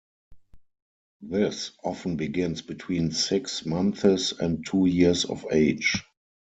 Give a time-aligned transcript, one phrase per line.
[1.21, 6.03] This often begins between six months and two years of age.